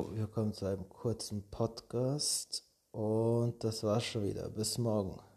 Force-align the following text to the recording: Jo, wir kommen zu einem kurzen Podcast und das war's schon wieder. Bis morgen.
Jo, 0.00 0.08
wir 0.14 0.26
kommen 0.28 0.54
zu 0.54 0.64
einem 0.64 0.88
kurzen 0.88 1.50
Podcast 1.50 2.64
und 2.90 3.62
das 3.62 3.84
war's 3.84 4.04
schon 4.04 4.24
wieder. 4.24 4.48
Bis 4.48 4.78
morgen. 4.78 5.29